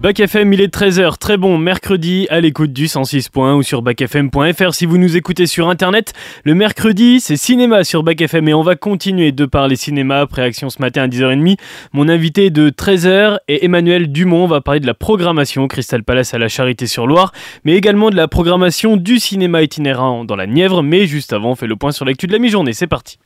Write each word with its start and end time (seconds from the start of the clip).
Bac 0.00 0.20
FM, 0.20 0.52
il 0.52 0.60
est 0.60 0.72
13h, 0.72 1.18
très 1.18 1.36
bon 1.36 1.58
mercredi 1.58 2.28
à 2.30 2.40
l'écoute 2.40 2.72
du 2.72 2.86
106 2.86 3.30
points 3.30 3.56
ou 3.56 3.64
sur 3.64 3.82
bacfm.fr 3.82 4.72
si 4.72 4.86
vous 4.86 4.96
nous 4.96 5.16
écoutez 5.16 5.48
sur 5.48 5.68
internet. 5.68 6.12
Le 6.44 6.54
mercredi, 6.54 7.18
c'est 7.18 7.34
cinéma 7.34 7.82
sur 7.82 8.04
Bac 8.04 8.20
FM 8.20 8.48
et 8.48 8.54
on 8.54 8.62
va 8.62 8.76
continuer 8.76 9.32
de 9.32 9.44
parler 9.44 9.74
cinéma 9.74 10.20
après 10.20 10.42
action 10.42 10.70
ce 10.70 10.80
matin 10.80 11.02
à 11.02 11.08
10h30. 11.08 11.56
Mon 11.92 12.08
invité 12.08 12.50
de 12.50 12.70
13h 12.70 13.38
est 13.48 13.64
Emmanuel 13.64 14.12
Dumont, 14.12 14.44
on 14.44 14.46
va 14.46 14.60
parler 14.60 14.78
de 14.78 14.86
la 14.86 14.94
programmation 14.94 15.66
Crystal 15.66 16.04
Palace 16.04 16.32
à 16.32 16.38
la 16.38 16.46
Charité 16.46 16.86
sur 16.86 17.08
Loire, 17.08 17.32
mais 17.64 17.74
également 17.74 18.10
de 18.10 18.16
la 18.16 18.28
programmation 18.28 18.96
du 18.96 19.18
cinéma 19.18 19.62
itinérant 19.62 20.24
dans 20.24 20.36
la 20.36 20.46
Nièvre, 20.46 20.84
mais 20.84 21.08
juste 21.08 21.32
avant, 21.32 21.50
on 21.50 21.56
fait 21.56 21.66
le 21.66 21.74
point 21.74 21.90
sur 21.90 22.04
l'actu 22.04 22.28
de 22.28 22.32
la 22.32 22.38
mi-journée, 22.38 22.72
c'est 22.72 22.86
parti. 22.86 23.18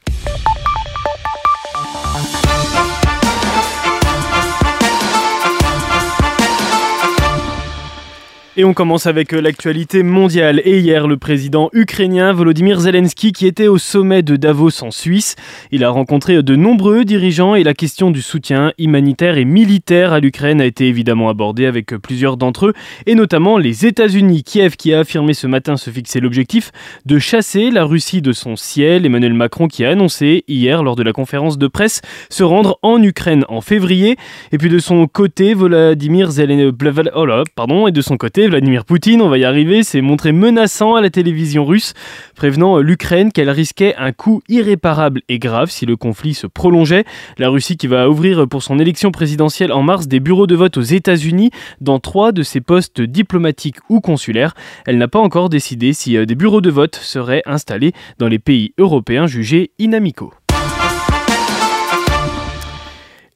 Et 8.54 8.66
on 8.66 8.74
commence 8.74 9.06
avec 9.06 9.32
euh, 9.32 9.40
l'actualité 9.40 10.02
mondiale. 10.02 10.60
Et 10.66 10.78
hier, 10.78 11.08
le 11.08 11.16
président 11.16 11.70
ukrainien 11.72 12.34
Volodymyr 12.34 12.80
Zelensky, 12.80 13.32
qui 13.32 13.46
était 13.46 13.66
au 13.66 13.78
sommet 13.78 14.22
de 14.22 14.36
Davos 14.36 14.84
en 14.84 14.90
Suisse, 14.90 15.36
il 15.70 15.84
a 15.84 15.88
rencontré 15.88 16.42
de 16.42 16.54
nombreux 16.54 17.06
dirigeants 17.06 17.54
et 17.54 17.64
la 17.64 17.72
question 17.72 18.10
du 18.10 18.20
soutien 18.20 18.74
humanitaire 18.76 19.38
et 19.38 19.46
militaire 19.46 20.12
à 20.12 20.20
l'Ukraine 20.20 20.60
a 20.60 20.66
été 20.66 20.86
évidemment 20.86 21.30
abordée 21.30 21.64
avec 21.64 21.96
plusieurs 21.96 22.36
d'entre 22.36 22.66
eux, 22.66 22.72
et 23.06 23.14
notamment 23.14 23.56
les 23.56 23.86
États-Unis. 23.86 24.42
Kiev 24.42 24.76
qui 24.76 24.92
a 24.92 24.98
affirmé 24.98 25.32
ce 25.32 25.46
matin 25.46 25.78
se 25.78 25.88
fixer 25.88 26.20
l'objectif 26.20 26.72
de 27.06 27.18
chasser 27.18 27.70
la 27.70 27.84
Russie 27.84 28.20
de 28.20 28.34
son 28.34 28.56
ciel. 28.56 29.06
Emmanuel 29.06 29.32
Macron 29.32 29.66
qui 29.66 29.82
a 29.82 29.88
annoncé 29.92 30.44
hier 30.46 30.82
lors 30.82 30.96
de 30.96 31.02
la 31.02 31.14
conférence 31.14 31.56
de 31.56 31.68
presse 31.68 32.02
se 32.28 32.42
rendre 32.42 32.78
en 32.82 33.02
Ukraine 33.02 33.46
en 33.48 33.62
février. 33.62 34.18
Et 34.52 34.58
puis 34.58 34.68
de 34.68 34.78
son 34.78 35.06
côté, 35.06 35.54
Volodymyr 35.54 36.30
Zelensky, 36.30 36.76
oh 37.14 37.26
pardon, 37.54 37.86
et 37.86 37.92
de 37.92 38.02
son 38.02 38.18
côté, 38.18 38.41
Vladimir 38.48 38.84
Poutine, 38.84 39.22
on 39.22 39.28
va 39.28 39.38
y 39.38 39.44
arriver, 39.44 39.82
s'est 39.82 40.00
montré 40.00 40.32
menaçant 40.32 40.94
à 40.94 41.00
la 41.00 41.10
télévision 41.10 41.64
russe, 41.64 41.94
prévenant 42.34 42.78
l'Ukraine 42.78 43.32
qu'elle 43.32 43.50
risquait 43.50 43.94
un 43.96 44.12
coup 44.12 44.42
irréparable 44.48 45.22
et 45.28 45.38
grave 45.38 45.70
si 45.70 45.86
le 45.86 45.96
conflit 45.96 46.34
se 46.34 46.46
prolongeait. 46.46 47.04
La 47.38 47.48
Russie 47.48 47.76
qui 47.76 47.86
va 47.86 48.08
ouvrir 48.08 48.48
pour 48.48 48.62
son 48.62 48.78
élection 48.78 49.10
présidentielle 49.10 49.72
en 49.72 49.82
mars 49.82 50.08
des 50.08 50.20
bureaux 50.20 50.46
de 50.46 50.54
vote 50.54 50.76
aux 50.76 50.82
États-Unis 50.82 51.50
dans 51.80 51.98
trois 51.98 52.32
de 52.32 52.42
ses 52.42 52.60
postes 52.60 53.00
diplomatiques 53.00 53.78
ou 53.88 54.00
consulaires. 54.00 54.54
Elle 54.86 54.98
n'a 54.98 55.08
pas 55.08 55.20
encore 55.20 55.48
décidé 55.48 55.92
si 55.92 56.16
euh, 56.16 56.24
des 56.24 56.34
bureaux 56.34 56.60
de 56.60 56.70
vote 56.70 56.96
seraient 56.96 57.42
installés 57.46 57.92
dans 58.18 58.28
les 58.28 58.38
pays 58.38 58.74
européens 58.78 59.26
jugés 59.26 59.70
inamicaux. 59.78 60.32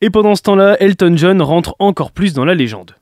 Et 0.00 0.10
pendant 0.10 0.34
ce 0.34 0.42
temps-là, 0.42 0.76
Elton 0.80 1.14
John 1.16 1.40
rentre 1.40 1.74
encore 1.78 2.12
plus 2.12 2.34
dans 2.34 2.44
la 2.44 2.54
légende. 2.54 2.96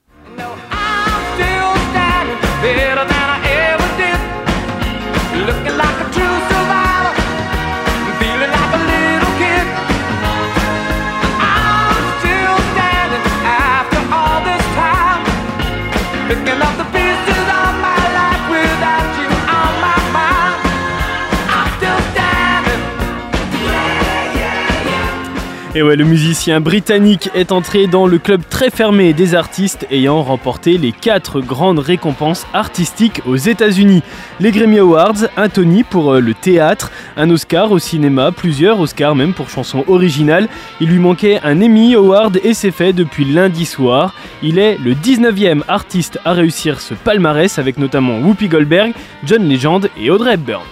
Et 25.77 25.83
ouais, 25.83 25.97
le 25.97 26.05
musicien 26.05 26.61
britannique 26.61 27.31
est 27.35 27.51
entré 27.51 27.89
dans 27.89 28.07
le 28.07 28.19
club 28.19 28.43
très 28.49 28.71
fermé 28.71 29.13
des 29.13 29.35
artistes 29.35 29.89
ayant 29.91 30.23
remporté 30.23 30.79
les 30.79 30.93
quatre 30.93 31.41
grandes 31.41 31.81
récompenses 31.81 32.47
artistiques 32.53 33.23
aux 33.27 33.35
États-Unis. 33.35 34.05
Les 34.39 34.53
Grammy 34.53 34.79
Awards, 34.79 35.27
un 35.37 35.49
Tony 35.49 35.83
pour 35.83 36.13
euh, 36.13 36.21
le 36.21 36.33
théâtre, 36.33 36.93
un 37.17 37.29
Oscar 37.29 37.73
au 37.73 37.81
cinéma, 37.81 38.31
plusieurs 38.31 38.79
Oscars 38.79 39.17
même 39.17 39.35
pour 39.35 39.51
chanson 39.51 39.83
originale. 39.89 40.49
Il 40.81 40.91
lui 40.91 41.01
manquait 41.01 41.41
un 41.43 41.61
Emmy 41.61 41.97
Award 41.97 42.39
et 42.45 42.55
c'est 42.55 42.71
fait 42.71 42.93
depuis 42.93 43.25
lundi 43.25 43.67
soir. 43.67 44.15
Il 44.45 44.61
est 44.61 44.79
le 44.79 44.95
19e 44.95 45.63
artiste 45.67 46.21
à 46.25 46.35
réussir 46.35 46.81
ce 46.81 46.95
palmarès 46.95 47.59
avec 47.59 47.79
notamment 47.79 48.21
Whoopi 48.21 48.47
Goldberg, 48.47 48.93
John 49.25 49.49
Legend 49.49 49.91
et 50.01 50.09
Audrey 50.09 50.35
Hepburn. 50.35 50.63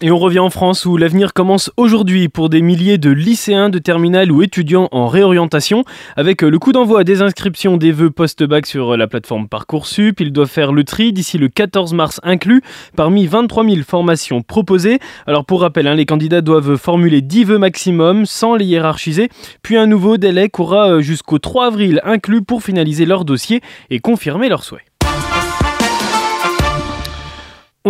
Et 0.00 0.12
on 0.12 0.18
revient 0.18 0.38
en 0.38 0.48
France 0.48 0.86
où 0.86 0.96
l'avenir 0.96 1.32
commence 1.32 1.72
aujourd'hui 1.76 2.28
pour 2.28 2.48
des 2.48 2.62
milliers 2.62 2.98
de 2.98 3.10
lycéens 3.10 3.68
de 3.68 3.80
terminale 3.80 4.30
ou 4.30 4.42
étudiants 4.42 4.88
en 4.92 5.08
réorientation. 5.08 5.82
Avec 6.14 6.42
le 6.42 6.56
coup 6.60 6.70
d'envoi 6.70 7.02
des 7.02 7.20
inscriptions 7.20 7.76
des 7.76 7.90
vœux 7.90 8.12
post-bac 8.12 8.66
sur 8.66 8.96
la 8.96 9.08
plateforme 9.08 9.48
Parcoursup, 9.48 10.20
ils 10.20 10.32
doivent 10.32 10.48
faire 10.48 10.70
le 10.70 10.84
tri 10.84 11.12
d'ici 11.12 11.36
le 11.36 11.48
14 11.48 11.94
mars 11.94 12.20
inclus 12.22 12.62
parmi 12.94 13.26
23 13.26 13.64
000 13.64 13.78
formations 13.82 14.40
proposées. 14.40 15.00
Alors 15.26 15.44
pour 15.44 15.62
rappel, 15.62 15.88
hein, 15.88 15.96
les 15.96 16.06
candidats 16.06 16.42
doivent 16.42 16.76
formuler 16.76 17.20
10 17.20 17.44
vœux 17.44 17.58
maximum 17.58 18.24
sans 18.24 18.54
les 18.54 18.66
hiérarchiser, 18.66 19.30
puis 19.62 19.76
un 19.76 19.88
nouveau 19.88 20.16
délai 20.16 20.48
courra 20.48 20.92
euh, 20.92 21.00
jusqu'au 21.00 21.40
3 21.40 21.66
avril 21.66 22.00
inclus 22.04 22.42
pour 22.42 22.62
finaliser 22.62 23.04
leur 23.04 23.24
dossier 23.24 23.62
et 23.90 23.98
confirmer 23.98 24.48
leurs 24.48 24.62
souhaits. 24.62 24.87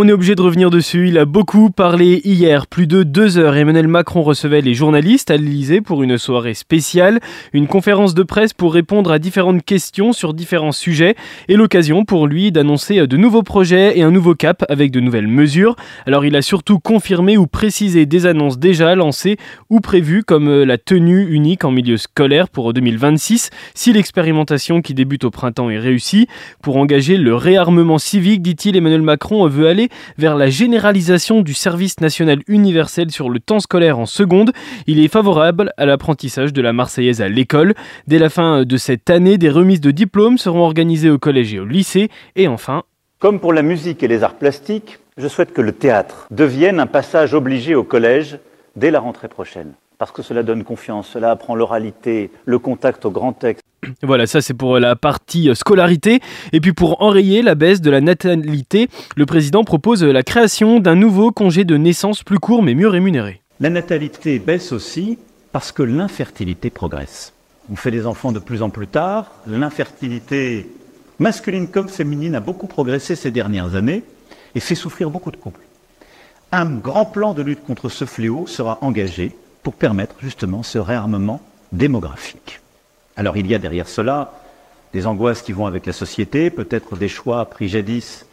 On 0.00 0.06
est 0.06 0.12
obligé 0.12 0.36
de 0.36 0.42
revenir 0.42 0.70
dessus. 0.70 1.08
Il 1.08 1.18
a 1.18 1.24
beaucoup 1.24 1.70
parlé 1.70 2.20
hier. 2.22 2.68
Plus 2.68 2.86
de 2.86 3.02
deux 3.02 3.36
heures, 3.36 3.56
Emmanuel 3.56 3.88
Macron 3.88 4.22
recevait 4.22 4.60
les 4.60 4.72
journalistes 4.72 5.28
à 5.28 5.36
l'Elysée 5.36 5.80
pour 5.80 6.04
une 6.04 6.18
soirée 6.18 6.54
spéciale, 6.54 7.18
une 7.52 7.66
conférence 7.66 8.14
de 8.14 8.22
presse 8.22 8.52
pour 8.52 8.74
répondre 8.74 9.10
à 9.10 9.18
différentes 9.18 9.64
questions 9.64 10.12
sur 10.12 10.34
différents 10.34 10.70
sujets 10.70 11.16
et 11.48 11.56
l'occasion 11.56 12.04
pour 12.04 12.28
lui 12.28 12.52
d'annoncer 12.52 13.08
de 13.08 13.16
nouveaux 13.16 13.42
projets 13.42 13.98
et 13.98 14.04
un 14.04 14.12
nouveau 14.12 14.36
cap 14.36 14.64
avec 14.68 14.92
de 14.92 15.00
nouvelles 15.00 15.26
mesures. 15.26 15.74
Alors 16.06 16.24
il 16.24 16.36
a 16.36 16.42
surtout 16.42 16.78
confirmé 16.78 17.36
ou 17.36 17.48
précisé 17.48 18.06
des 18.06 18.24
annonces 18.26 18.60
déjà 18.60 18.94
lancées 18.94 19.36
ou 19.68 19.80
prévues 19.80 20.22
comme 20.22 20.62
la 20.62 20.78
tenue 20.78 21.26
unique 21.28 21.64
en 21.64 21.72
milieu 21.72 21.96
scolaire 21.96 22.50
pour 22.50 22.72
2026 22.72 23.50
si 23.74 23.92
l'expérimentation 23.92 24.80
qui 24.80 24.94
débute 24.94 25.24
au 25.24 25.32
printemps 25.32 25.70
est 25.70 25.80
réussie. 25.80 26.28
Pour 26.62 26.76
engager 26.76 27.16
le 27.16 27.34
réarmement 27.34 27.98
civique, 27.98 28.42
dit-il, 28.42 28.76
Emmanuel 28.76 29.02
Macron 29.02 29.44
veut 29.48 29.66
aller 29.66 29.87
vers 30.16 30.36
la 30.36 30.50
généralisation 30.50 31.42
du 31.42 31.54
service 31.54 32.00
national 32.00 32.40
universel 32.48 33.10
sur 33.10 33.30
le 33.30 33.40
temps 33.40 33.60
scolaire 33.60 33.98
en 33.98 34.06
seconde. 34.06 34.52
Il 34.86 35.00
est 35.00 35.08
favorable 35.08 35.72
à 35.76 35.86
l'apprentissage 35.86 36.52
de 36.52 36.62
la 36.62 36.72
Marseillaise 36.72 37.20
à 37.20 37.28
l'école. 37.28 37.74
Dès 38.06 38.18
la 38.18 38.30
fin 38.30 38.64
de 38.64 38.76
cette 38.76 39.10
année, 39.10 39.38
des 39.38 39.50
remises 39.50 39.80
de 39.80 39.90
diplômes 39.90 40.38
seront 40.38 40.62
organisées 40.62 41.10
au 41.10 41.18
collège 41.18 41.54
et 41.54 41.60
au 41.60 41.66
lycée. 41.66 42.10
Et 42.36 42.48
enfin, 42.48 42.82
comme 43.18 43.40
pour 43.40 43.52
la 43.52 43.62
musique 43.62 44.02
et 44.02 44.08
les 44.08 44.22
arts 44.22 44.36
plastiques, 44.36 44.98
je 45.16 45.26
souhaite 45.26 45.52
que 45.52 45.62
le 45.62 45.72
théâtre 45.72 46.28
devienne 46.30 46.78
un 46.78 46.86
passage 46.86 47.34
obligé 47.34 47.74
au 47.74 47.82
collège 47.82 48.38
dès 48.76 48.90
la 48.90 49.00
rentrée 49.00 49.28
prochaine 49.28 49.72
parce 49.98 50.12
que 50.12 50.22
cela 50.22 50.42
donne 50.42 50.64
confiance, 50.64 51.08
cela 51.08 51.32
apprend 51.32 51.56
l'oralité, 51.56 52.30
le 52.44 52.58
contact 52.58 53.04
au 53.04 53.10
grand 53.10 53.32
texte. 53.32 53.64
Voilà, 54.02 54.26
ça 54.26 54.40
c'est 54.40 54.54
pour 54.54 54.78
la 54.78 54.96
partie 54.96 55.50
scolarité. 55.54 56.20
Et 56.52 56.60
puis 56.60 56.72
pour 56.72 57.02
enrayer 57.02 57.42
la 57.42 57.54
baisse 57.54 57.80
de 57.80 57.90
la 57.90 58.00
natalité, 58.00 58.88
le 59.16 59.26
président 59.26 59.64
propose 59.64 60.02
la 60.02 60.22
création 60.22 60.80
d'un 60.80 60.94
nouveau 60.94 61.32
congé 61.32 61.64
de 61.64 61.76
naissance 61.76 62.22
plus 62.22 62.38
court 62.38 62.62
mais 62.62 62.74
mieux 62.74 62.88
rémunéré. 62.88 63.42
La 63.60 63.70
natalité 63.70 64.38
baisse 64.38 64.72
aussi 64.72 65.18
parce 65.52 65.72
que 65.72 65.82
l'infertilité 65.82 66.70
progresse. 66.70 67.32
On 67.70 67.76
fait 67.76 67.90
des 67.90 68.06
enfants 68.06 68.32
de 68.32 68.38
plus 68.38 68.62
en 68.62 68.70
plus 68.70 68.86
tard, 68.86 69.32
l'infertilité 69.46 70.66
masculine 71.18 71.68
comme 71.68 71.88
féminine 71.88 72.34
a 72.34 72.40
beaucoup 72.40 72.66
progressé 72.66 73.16
ces 73.16 73.30
dernières 73.30 73.74
années 73.74 74.04
et 74.54 74.60
fait 74.60 74.74
souffrir 74.74 75.10
beaucoup 75.10 75.30
de 75.30 75.36
couples. 75.36 75.60
Un 76.52 76.66
grand 76.66 77.04
plan 77.04 77.34
de 77.34 77.42
lutte 77.42 77.64
contre 77.64 77.88
ce 77.88 78.04
fléau 78.04 78.46
sera 78.46 78.78
engagé 78.80 79.36
pour 79.62 79.74
permettre 79.74 80.14
justement 80.20 80.62
ce 80.62 80.78
réarmement 80.78 81.42
démographique. 81.72 82.60
Alors 83.18 83.36
il 83.36 83.48
y 83.48 83.54
a 83.54 83.58
derrière 83.58 83.88
cela 83.88 84.32
des 84.92 85.08
angoisses 85.08 85.42
qui 85.42 85.50
vont 85.50 85.66
avec 85.66 85.86
la 85.86 85.92
société, 85.92 86.50
peut-être 86.50 86.96
des 86.96 87.08
choix 87.08 87.44
pris 87.46 87.68
jadis 87.68 88.24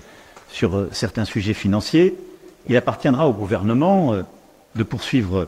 sur 0.47 0.77
euh, 0.77 0.89
certains 0.91 1.25
sujets 1.25 1.55
financiers. 1.55 2.15
Il 2.69 2.77
appartiendra 2.77 3.27
au 3.27 3.33
gouvernement 3.33 4.13
euh, 4.13 4.21
de 4.75 4.83
poursuivre 4.83 5.47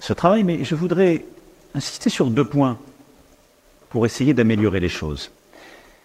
ce 0.00 0.12
travail, 0.12 0.44
mais 0.44 0.64
je 0.64 0.74
voudrais 0.74 1.24
insister 1.74 2.10
sur 2.10 2.26
deux 2.26 2.44
points 2.44 2.76
pour 3.88 4.04
essayer 4.04 4.34
d'améliorer 4.34 4.80
les 4.80 4.90
choses. 4.90 5.30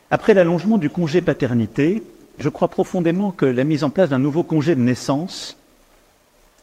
Après 0.10 0.34
l'allongement 0.34 0.78
du 0.78 0.90
congé 0.90 1.22
paternité, 1.22 2.02
je 2.40 2.48
crois 2.48 2.70
profondément 2.70 3.32
que 3.32 3.46
la 3.46 3.66
mise 3.66 3.84
en 3.84 3.90
place 3.90 4.10
d'un 4.10 4.20
nouveau 4.20 4.44
congé 4.44 4.74
de 4.74 4.82
naissance 4.82 5.58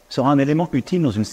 sera 0.09 0.29
un 0.31 0.37
élément 0.37 0.69
utile 0.73 1.01
dans 1.01 1.11
une, 1.11 1.25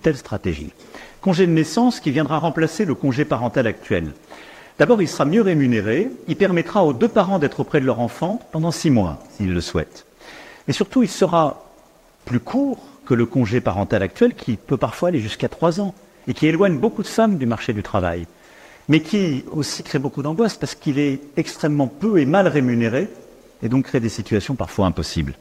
telle 0.00 0.16
stratégie. 0.16 0.72
Congé 1.20 1.46
de 1.46 1.52
naissance 1.52 2.00
qui 2.00 2.10
viendra 2.10 2.38
remplacer 2.38 2.84
le 2.84 2.94
congé 2.94 3.24
parental 3.24 3.66
actuel. 3.66 4.12
D'abord, 4.78 5.02
il 5.02 5.08
sera 5.08 5.24
mieux 5.24 5.42
rémunéré, 5.42 6.10
il 6.28 6.36
permettra 6.36 6.84
aux 6.84 6.92
deux 6.92 7.08
parents 7.08 7.38
d'être 7.38 7.60
auprès 7.60 7.80
de 7.80 7.86
leur 7.86 8.00
enfant 8.00 8.40
pendant 8.52 8.70
six 8.70 8.90
mois, 8.90 9.18
s'ils 9.36 9.52
le 9.52 9.60
souhaitent. 9.60 10.06
Mais 10.66 10.72
surtout, 10.72 11.02
il 11.02 11.08
sera 11.08 11.64
plus 12.24 12.40
court 12.40 12.78
que 13.04 13.14
le 13.14 13.26
congé 13.26 13.60
parental 13.60 14.02
actuel, 14.02 14.34
qui 14.34 14.56
peut 14.56 14.76
parfois 14.76 15.08
aller 15.08 15.20
jusqu'à 15.20 15.48
trois 15.48 15.80
ans, 15.80 15.94
et 16.28 16.34
qui 16.34 16.46
éloigne 16.46 16.78
beaucoup 16.78 17.02
de 17.02 17.08
femmes 17.08 17.36
du 17.36 17.46
marché 17.46 17.72
du 17.72 17.82
travail, 17.82 18.26
mais 18.88 19.00
qui 19.00 19.44
aussi 19.50 19.82
crée 19.82 19.98
beaucoup 19.98 20.22
d'angoisse 20.22 20.56
parce 20.56 20.74
qu'il 20.74 20.98
est 20.98 21.20
extrêmement 21.36 21.88
peu 21.88 22.18
et 22.18 22.26
mal 22.26 22.46
rémunéré, 22.48 23.08
et 23.62 23.68
donc 23.68 23.86
crée 23.86 24.00
des 24.00 24.08
situations 24.08 24.54
parfois 24.54 24.86
impossibles. 24.86 25.34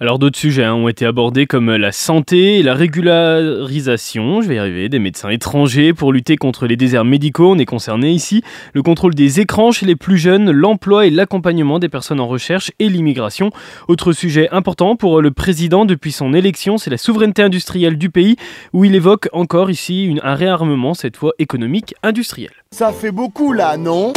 Alors 0.00 0.18
d'autres 0.18 0.38
sujets 0.38 0.64
hein, 0.64 0.74
ont 0.74 0.88
été 0.88 1.06
abordés 1.06 1.46
comme 1.46 1.74
la 1.74 1.92
santé 1.92 2.58
et 2.58 2.62
la 2.62 2.74
régularisation, 2.74 4.42
je 4.42 4.48
vais 4.48 4.56
y 4.56 4.58
arriver, 4.58 4.88
des 4.88 4.98
médecins 4.98 5.30
étrangers 5.30 5.92
pour 5.92 6.12
lutter 6.12 6.36
contre 6.36 6.66
les 6.66 6.76
déserts 6.76 7.04
médicaux, 7.04 7.52
on 7.52 7.58
est 7.58 7.64
concerné 7.64 8.10
ici, 8.10 8.42
le 8.74 8.82
contrôle 8.82 9.14
des 9.14 9.40
écrans 9.40 9.72
chez 9.72 9.86
les 9.86 9.96
plus 9.96 10.18
jeunes, 10.18 10.50
l'emploi 10.50 11.06
et 11.06 11.10
l'accompagnement 11.10 11.78
des 11.78 11.88
personnes 11.88 12.20
en 12.20 12.28
recherche 12.28 12.70
et 12.78 12.88
l'immigration. 12.88 13.50
Autre 13.88 14.12
sujet 14.12 14.48
important 14.50 14.96
pour 14.96 15.20
le 15.20 15.30
président 15.30 15.84
depuis 15.84 16.12
son 16.12 16.32
élection, 16.32 16.78
c'est 16.78 16.90
la 16.90 16.98
souveraineté 16.98 17.42
industrielle 17.42 17.98
du 17.98 18.10
pays, 18.10 18.36
où 18.72 18.84
il 18.84 18.94
évoque 18.94 19.28
encore 19.32 19.70
ici 19.70 20.18
un 20.22 20.34
réarmement, 20.34 20.94
cette 20.94 21.16
fois 21.16 21.32
économique 21.38 21.94
industriel. 22.02 22.52
Ça 22.70 22.92
fait 22.92 23.12
beaucoup 23.12 23.52
là, 23.52 23.76
non? 23.76 24.12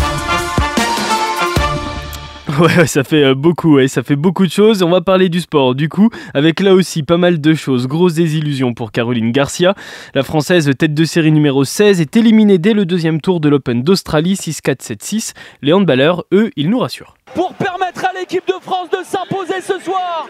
Ouais, 2.60 2.88
ça 2.88 3.04
fait 3.04 3.24
euh, 3.24 3.36
beaucoup, 3.36 3.76
ouais, 3.76 3.88
ça 3.88 4.04
fait 4.04 4.16
beaucoup 4.16 4.46
de 4.46 4.52
choses. 4.52 4.84
On 4.84 4.90
va 4.90 5.02
parler 5.02 5.30
du 5.30 5.42
sport, 5.42 5.76
du 5.76 5.90
coup, 5.90 6.10
avec 6.34 6.60
là 6.60 6.74
aussi 6.74 7.04
pas 7.04 7.18
mal 7.18 7.40
de 7.40 7.54
choses. 7.54 7.88
Grosse 7.88 8.16
désillusion 8.16 8.74
pour 8.74 8.92
Caroline 8.92 9.32
Garcia. 9.32 9.76
La 10.14 10.24
Française 10.24 10.70
tête 10.78 10.94
de 10.94 11.06
série 11.06 11.32
numéro 11.32 11.64
16 11.64 12.02
est 12.02 12.16
éliminée 12.18 12.58
dès 12.58 12.74
le 12.74 12.86
deuxième 12.86 13.22
tour 13.22 13.40
de 13.40 13.50
l'Open 13.50 13.84
d'Australie 13.84 14.34
6-4-7-6. 14.34 15.34
Les 15.62 15.74
handballeurs, 15.74 16.26
eux, 16.34 16.52
ils 16.56 16.70
nous 16.70 16.80
rassurent. 16.80 17.16
Pour 17.36 17.54
permettre 17.54 18.06
à 18.06 18.20
l'équipe 18.20 18.48
de 18.48 18.60
France 18.62 18.90
de 18.90 19.04
s'imposer 19.06 19.62
ce 19.62 19.80
soir 19.80 20.28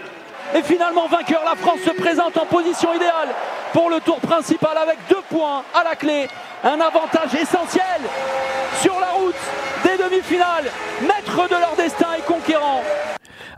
et 0.55 0.61
finalement 0.61 1.07
vainqueur, 1.07 1.41
la 1.45 1.55
France 1.55 1.79
se 1.85 1.91
présente 1.91 2.37
en 2.37 2.45
position 2.45 2.93
idéale 2.93 3.29
pour 3.73 3.89
le 3.89 3.99
tour 4.01 4.19
principal 4.19 4.77
avec 4.77 4.97
deux 5.09 5.21
points 5.29 5.63
à 5.73 5.83
la 5.83 5.95
clé. 5.95 6.27
Un 6.63 6.79
avantage 6.79 7.33
essentiel 7.41 8.01
sur 8.81 8.99
la 8.99 9.11
route 9.11 9.33
des 9.83 9.97
demi-finales, 10.03 10.69
de 11.35 11.59
leur 11.59 11.75
destin 11.77 12.07
et 12.17 12.21
conquérants. 12.21 12.83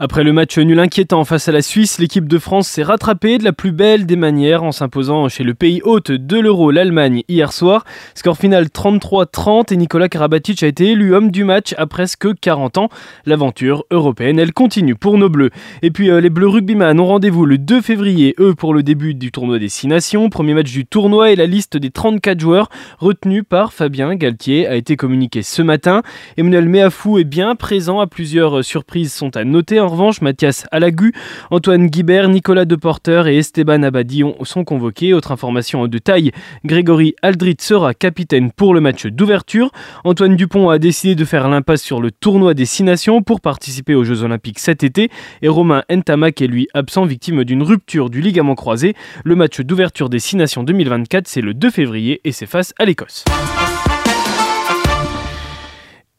Après 0.04 0.26
le 0.26 0.34
match 0.34 0.58
nul 0.58 0.82
inquiétant 0.82 1.24
face 1.24 1.48
à 1.48 1.54
la 1.54 1.62
Suisse, 1.62 1.98
l'équipe 1.98 2.28
de 2.28 2.38
France 2.38 2.68
s'est 2.68 2.84
rattrapée 2.84 3.38
de 3.38 3.46
la 3.46 3.54
plus 3.54 3.72
belle 3.72 4.06
des 4.06 4.18
manières 4.18 4.62
en 4.64 4.74
s'imposant 4.74 5.30
chez 5.30 5.46
le 5.46 5.54
pays 5.54 5.80
hôte 5.86 6.12
de 6.12 6.38
l'Euro, 6.38 6.72
l'Allemagne, 6.72 7.24
hier 7.30 7.54
soir. 7.54 7.86
Score 8.14 8.36
final 8.36 8.66
33-30 8.66 9.74
et 9.74 9.78
Nicolas 9.78 10.10
Karabatic 10.10 10.62
a 10.62 10.68
été 10.68 10.88
élu 10.88 11.16
homme 11.16 11.32
du 11.32 11.46
match 11.46 11.74
à 11.78 11.88
presque 11.88 12.38
40 12.38 12.80
ans. 12.80 12.90
L'aventure 13.26 13.86
européenne, 13.92 14.40
elle 14.40 14.52
continue 14.52 14.96
pour 14.96 15.18
nos 15.18 15.30
Bleus. 15.30 15.52
Et 15.84 15.90
puis 15.90 16.12
euh, 16.12 16.20
les 16.20 16.30
Bleus 16.30 16.50
rugbyman 16.50 17.00
ont 17.00 17.06
rendez-vous 17.06 17.46
le 17.46 17.58
2 17.58 17.80
février, 17.80 18.36
eux, 18.40 18.56
pour 18.56 18.74
le 18.74 18.84
début 18.84 19.14
du 19.14 19.32
tournoi 19.32 19.58
des 19.58 19.70
6 19.70 19.88
nations. 19.88 20.30
Premier 20.30 20.54
match 20.54 20.74
du 20.74 20.86
tournoi 20.86 21.32
et 21.32 21.38
la 21.38 21.46
liste 21.46 21.78
des 21.78 21.92
34 21.92 22.42
joueurs 22.42 22.68
retenus 23.00 23.46
par 23.48 23.72
Fabien 23.72 24.16
Galtier 24.16 24.68
a 24.68 24.76
été 24.76 24.98
communiquée 24.98 25.44
ce 25.44 25.62
matin. 25.62 26.02
Emmanuel 26.36 26.68
Meafou 26.68 27.20
est 27.20 27.24
bien 27.24 27.56
présent 27.56 28.02
à 28.02 28.08
plusieurs 28.08 28.66
surprises 28.66 29.14
sont 29.14 29.38
à 29.38 29.46
noter 29.46 29.80
revanche, 29.94 30.22
Mathias 30.22 30.66
Alagu, 30.72 31.14
Antoine 31.50 31.88
Guibert, 31.88 32.28
Nicolas 32.28 32.66
Deporter 32.66 33.28
et 33.28 33.38
Esteban 33.38 33.84
Abadillon 33.84 34.36
sont 34.44 34.64
convoqués. 34.64 35.14
Autre 35.14 35.32
information 35.32 35.88
de 35.88 35.98
taille, 35.98 36.32
Grégory 36.66 37.16
Aldrit 37.22 37.58
sera 37.60 37.94
capitaine 37.94 38.52
pour 38.52 38.74
le 38.74 38.82
match 38.82 39.06
d'ouverture. 39.06 39.72
Antoine 40.04 40.36
Dupont 40.36 40.70
a 40.70 40.80
décidé 40.80 41.16
de 41.16 41.26
faire 41.26 41.48
l'impasse 41.48 41.82
sur 41.82 42.02
le 42.02 42.12
tournoi 42.12 42.54
des 42.54 42.66
Six 42.66 42.84
Nations 42.84 43.22
pour 43.22 43.42
participer 43.42 43.96
aux 43.96 44.04
Jeux 44.04 44.24
Olympiques 44.24 44.60
cet 44.60 44.84
été. 44.84 45.10
Et 45.42 45.48
Romain 45.48 45.84
Ntamak 45.90 46.42
est 46.42 46.48
lui 46.48 46.68
absent, 46.74 47.06
victime 47.06 47.44
d'une 47.44 47.64
rupture 47.64 48.10
du 48.10 48.22
ligament 48.22 48.56
croisé. 48.56 48.96
Le 49.24 49.36
match 49.36 49.62
d'ouverture 49.62 50.10
des 50.10 50.20
Six 50.20 50.36
Nations 50.36 50.64
2024, 50.64 51.28
c'est 51.28 51.42
le 51.42 51.54
2 51.54 51.70
février 51.70 52.22
et 52.24 52.32
c'est 52.32 52.46
face 52.46 52.74
à 52.80 52.86
l'Écosse. 52.86 53.24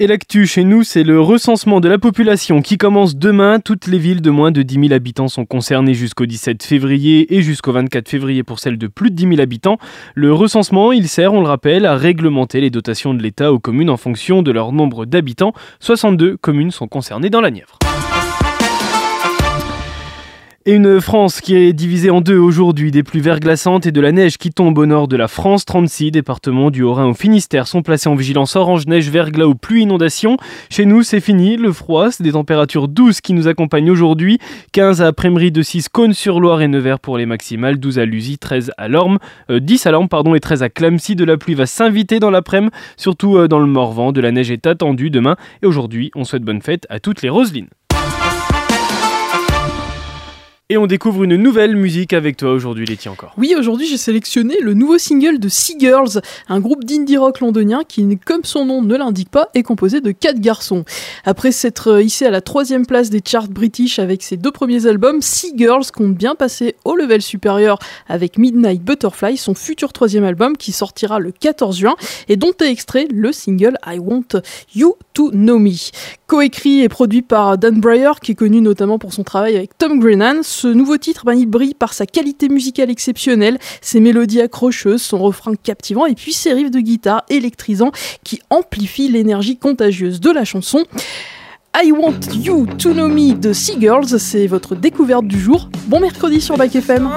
Et 0.00 0.08
l'actu 0.08 0.44
chez 0.44 0.64
nous, 0.64 0.82
c'est 0.82 1.04
le 1.04 1.20
recensement 1.20 1.78
de 1.78 1.88
la 1.88 1.98
population 1.98 2.62
qui 2.62 2.78
commence 2.78 3.14
demain. 3.14 3.60
Toutes 3.60 3.86
les 3.86 3.98
villes 3.98 4.22
de 4.22 4.30
moins 4.30 4.50
de 4.50 4.62
10 4.62 4.88
000 4.88 4.92
habitants 4.92 5.28
sont 5.28 5.46
concernées 5.46 5.94
jusqu'au 5.94 6.26
17 6.26 6.64
février 6.64 7.32
et 7.36 7.42
jusqu'au 7.42 7.70
24 7.70 8.08
février 8.08 8.42
pour 8.42 8.58
celles 8.58 8.76
de 8.76 8.88
plus 8.88 9.12
de 9.12 9.14
10 9.14 9.28
000 9.28 9.40
habitants. 9.40 9.78
Le 10.16 10.32
recensement, 10.32 10.90
il 10.90 11.08
sert, 11.08 11.32
on 11.32 11.42
le 11.42 11.46
rappelle, 11.46 11.86
à 11.86 11.94
réglementer 11.94 12.60
les 12.60 12.70
dotations 12.70 13.14
de 13.14 13.22
l'État 13.22 13.52
aux 13.52 13.60
communes 13.60 13.88
en 13.88 13.96
fonction 13.96 14.42
de 14.42 14.50
leur 14.50 14.72
nombre 14.72 15.06
d'habitants. 15.06 15.52
62 15.78 16.38
communes 16.38 16.72
sont 16.72 16.88
concernées 16.88 17.30
dans 17.30 17.40
la 17.40 17.52
Nièvre. 17.52 17.78
Et 20.66 20.72
une 20.72 20.98
France 20.98 21.42
qui 21.42 21.54
est 21.56 21.74
divisée 21.74 22.08
en 22.08 22.22
deux 22.22 22.38
aujourd'hui, 22.38 22.90
des 22.90 23.02
pluies 23.02 23.20
verglaçantes 23.20 23.84
et 23.84 23.92
de 23.92 24.00
la 24.00 24.12
neige 24.12 24.38
qui 24.38 24.50
tombe 24.50 24.78
au 24.78 24.86
nord 24.86 25.08
de 25.08 25.16
la 25.16 25.28
France. 25.28 25.66
36 25.66 26.10
départements 26.10 26.70
du 26.70 26.82
Haut-Rhin 26.82 27.08
au 27.08 27.12
Finistère 27.12 27.66
sont 27.66 27.82
placés 27.82 28.08
en 28.08 28.14
vigilance 28.14 28.56
orange, 28.56 28.86
neige, 28.86 29.10
verglas 29.10 29.44
ou 29.44 29.54
pluie, 29.54 29.82
inondation. 29.82 30.38
Chez 30.70 30.86
nous, 30.86 31.02
c'est 31.02 31.20
fini, 31.20 31.58
le 31.58 31.70
froid, 31.70 32.10
c'est 32.10 32.22
des 32.22 32.32
températures 32.32 32.88
douces 32.88 33.20
qui 33.20 33.34
nous 33.34 33.46
accompagnent 33.46 33.90
aujourd'hui. 33.90 34.38
15 34.72 35.02
à 35.02 35.12
Prémery 35.12 35.52
de 35.52 35.60
6, 35.60 35.90
Cône-sur-Loire 35.90 36.62
et 36.62 36.68
Nevers 36.68 36.98
pour 36.98 37.18
les 37.18 37.26
maximales, 37.26 37.78
12 37.78 37.98
à 37.98 38.06
Lusy, 38.06 38.38
13 38.38 38.72
à 38.78 38.88
Lorme, 38.88 39.18
10 39.50 39.84
euh, 39.84 39.88
à 39.90 39.92
Lorme 39.92 40.08
pardon, 40.08 40.34
et 40.34 40.40
13 40.40 40.62
à 40.62 40.70
Clamcy. 40.70 41.14
De 41.14 41.26
la 41.26 41.36
pluie 41.36 41.52
va 41.52 41.66
s'inviter 41.66 42.20
dans 42.20 42.30
l'après-midi, 42.30 42.72
surtout 42.96 43.36
euh, 43.36 43.48
dans 43.48 43.58
le 43.58 43.66
Morvan. 43.66 44.12
De 44.12 44.22
la 44.22 44.32
neige 44.32 44.50
est 44.50 44.66
attendue 44.66 45.10
demain 45.10 45.36
et 45.62 45.66
aujourd'hui, 45.66 46.10
on 46.14 46.24
souhaite 46.24 46.42
bonne 46.42 46.62
fête 46.62 46.86
à 46.88 47.00
toutes 47.00 47.20
les 47.20 47.28
Roselines. 47.28 47.68
Et 50.70 50.78
on 50.78 50.86
découvre 50.86 51.24
une 51.24 51.36
nouvelle 51.36 51.76
musique 51.76 52.14
avec 52.14 52.38
toi 52.38 52.52
aujourd'hui, 52.52 52.86
Letty 52.86 53.10
encore. 53.10 53.34
Oui, 53.36 53.54
aujourd'hui 53.54 53.86
j'ai 53.86 53.98
sélectionné 53.98 54.56
le 54.62 54.72
nouveau 54.72 54.96
single 54.96 55.38
de 55.38 55.50
Sea 55.50 55.76
Girls, 55.78 56.22
un 56.48 56.58
groupe 56.58 56.84
d'indie 56.84 57.18
rock 57.18 57.40
londonien 57.40 57.82
qui, 57.86 58.18
comme 58.24 58.44
son 58.44 58.64
nom 58.64 58.80
ne 58.80 58.96
l'indique 58.96 59.28
pas, 59.28 59.50
est 59.52 59.62
composé 59.62 60.00
de 60.00 60.10
quatre 60.10 60.40
garçons. 60.40 60.86
Après 61.26 61.52
s'être 61.52 61.88
euh, 61.88 62.02
hissé 62.02 62.24
à 62.24 62.30
la 62.30 62.40
troisième 62.40 62.86
place 62.86 63.10
des 63.10 63.20
charts 63.22 63.48
british 63.48 63.98
avec 63.98 64.22
ses 64.22 64.38
deux 64.38 64.52
premiers 64.52 64.86
albums, 64.86 65.20
Sea 65.20 65.52
Girls 65.54 65.84
compte 65.92 66.14
bien 66.14 66.34
passer 66.34 66.76
au 66.86 66.96
level 66.96 67.20
supérieur 67.20 67.78
avec 68.08 68.38
Midnight 68.38 68.82
Butterfly, 68.82 69.36
son 69.36 69.54
futur 69.54 69.92
troisième 69.92 70.24
album 70.24 70.56
qui 70.56 70.72
sortira 70.72 71.18
le 71.18 71.30
14 71.32 71.76
juin 71.76 71.96
et 72.30 72.36
dont 72.36 72.52
est 72.62 72.70
extrait 72.70 73.06
le 73.12 73.32
single 73.32 73.76
I 73.86 73.98
Want 73.98 74.40
You 74.74 74.96
to 75.12 75.30
Know 75.30 75.58
Me. 75.58 75.72
Coécrit 76.26 76.80
et 76.80 76.88
produit 76.88 77.20
par 77.20 77.58
Dan 77.58 77.80
Breyer, 77.80 78.12
qui 78.22 78.32
est 78.32 78.34
connu 78.34 78.62
notamment 78.62 78.98
pour 78.98 79.12
son 79.12 79.24
travail 79.24 79.56
avec 79.56 79.76
Tom 79.76 80.00
Grennan, 80.00 80.42
ce 80.54 80.68
nouveau 80.68 80.96
titre, 80.98 81.24
ben, 81.24 81.34
il 81.34 81.46
brille 81.46 81.74
par 81.74 81.92
sa 81.92 82.06
qualité 82.06 82.48
musicale 82.48 82.90
exceptionnelle, 82.90 83.58
ses 83.80 83.98
mélodies 83.98 84.40
accrocheuses, 84.40 85.02
son 85.02 85.18
refrain 85.18 85.54
captivant 85.60 86.06
et 86.06 86.14
puis 86.14 86.32
ses 86.32 86.52
riffs 86.52 86.70
de 86.70 86.80
guitare 86.80 87.24
électrisants 87.28 87.90
qui 88.22 88.40
amplifient 88.50 89.08
l'énergie 89.08 89.56
contagieuse 89.56 90.20
de 90.20 90.30
la 90.30 90.44
chanson. 90.44 90.84
I 91.76 91.90
Want 91.90 92.20
You 92.32 92.66
to 92.78 92.92
Know 92.92 93.08
Me 93.08 93.34
de 93.34 93.52
Sea 93.52 93.76
Girls, 93.80 94.20
c'est 94.20 94.46
votre 94.46 94.76
découverte 94.76 95.26
du 95.26 95.40
jour. 95.40 95.68
Bon 95.88 95.98
mercredi 95.98 96.40
sur 96.40 96.56
Back 96.56 96.76
FM. 96.76 97.10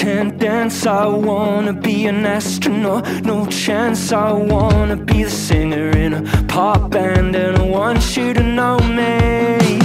Can't 0.00 0.38
dance. 0.38 0.86
I 0.86 1.06
wanna 1.06 1.74
be 1.74 2.06
an 2.06 2.24
astronaut. 2.24 3.04
No 3.22 3.44
chance. 3.44 4.12
I 4.12 4.32
wanna 4.32 4.96
be 4.96 5.24
the 5.24 5.30
singer 5.30 5.90
in 5.90 6.14
a 6.14 6.22
pop 6.48 6.90
band, 6.90 7.36
and 7.36 7.58
I 7.58 7.62
want 7.62 8.16
you 8.16 8.32
to 8.32 8.42
know 8.42 8.78
me. 8.78 9.80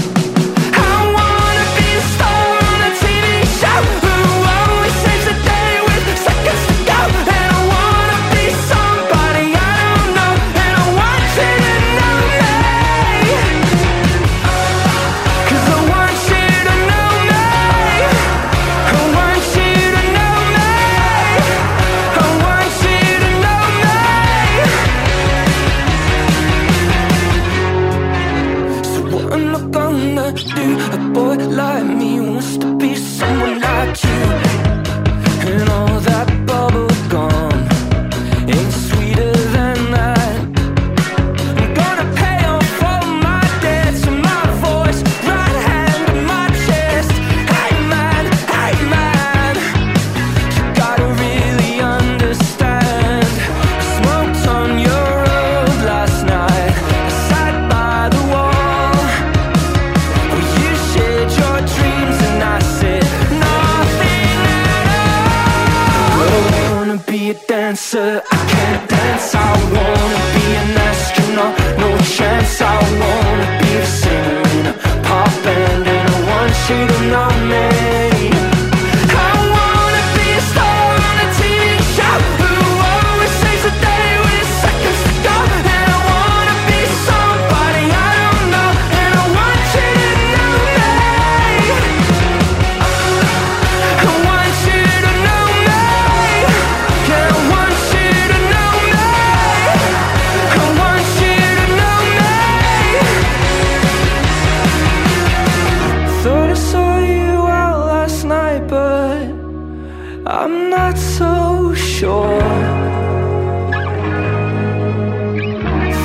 I'm 110.27 110.71
not 110.71 110.97
so 110.97 111.75
sure. 111.75 112.39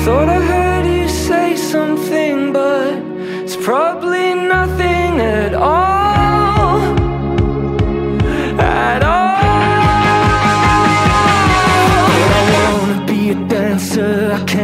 Thought 0.03 0.29
I 0.29 0.39
heard. 0.39 0.60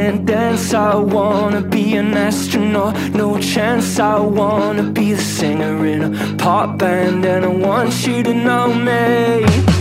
belly 0.07 0.25
dance. 0.25 0.73
I 0.73 0.95
wanna 0.95 1.61
be 1.61 1.95
an 1.95 2.13
astronaut, 2.13 2.95
no 3.13 3.37
chance. 3.39 3.99
I 3.99 4.19
wanna 4.19 4.83
be 4.83 5.13
the 5.13 5.21
singer 5.21 5.85
in 5.85 6.15
a 6.15 6.35
pop 6.37 6.77
band, 6.77 7.25
and 7.25 7.45
I 7.45 7.47
want 7.47 8.07
you 8.07 8.23
to 8.23 8.33
know 8.33 8.73
me. 8.73 9.76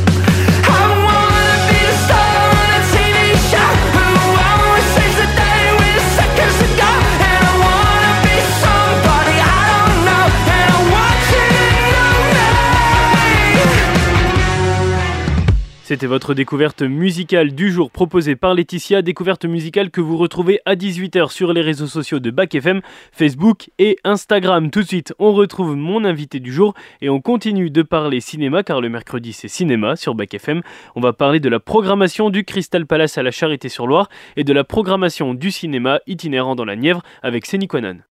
C'était 15.89 16.09
votre 16.09 16.35
découverte 16.35 16.83
musicale 16.83 17.53
du 17.53 17.71
jour 17.71 17.93
proposée 17.93 18.35
par 18.35 18.55
Laetitia, 18.55 19.03
découverte 19.03 19.45
musicale 19.45 19.93
que 19.93 20.01
vous 20.01 20.17
retrouvez 20.17 20.59
à 20.65 20.75
18h 20.75 21.31
sur 21.31 21.53
les 21.53 21.61
réseaux 21.61 21.87
sociaux 21.87 22.19
de 22.19 22.33
Bac 22.33 22.57
FM, 22.57 22.81
Facebook 23.13 23.71
et 23.79 23.97
Instagram. 24.03 24.73
Tout 24.73 24.83
de 24.83 24.87
suite, 24.89 25.15
on 25.21 25.33
retrouve 25.33 25.77
mon 25.77 26.05
invité 26.05 26.41
du 26.41 26.53
jour 26.53 26.75
et 27.03 27.09
on 27.09 27.21
continue 27.21 27.71
de 27.71 27.83
parler 27.83 28.19
cinéma 28.19 28.65
car 28.65 28.81
le 28.81 28.89
mercredi 28.89 29.33
c'est 29.33 29.47
cinéma 29.47 29.95
sur 29.95 30.17
Bac 30.17 30.35
FM. 30.35 30.61
On 30.97 31.01
va 31.01 31.13
parler 31.13 31.39
de 31.39 31.49
la 31.49 31.61
programmation 31.61 32.31
du 32.31 32.43
Crystal 32.43 32.85
Palace 32.85 33.17
à 33.17 33.23
la 33.23 33.31
Charité-sur-Loire 33.31 34.09
et 34.35 34.43
de 34.43 34.53
la 34.53 34.65
programmation 34.65 35.35
du 35.35 35.53
cinéma 35.53 36.01
itinérant 36.09 36.57
dans 36.57 36.65
la 36.65 36.75
Nièvre 36.75 37.05
avec 37.23 37.47
Séniquanan. 37.47 37.99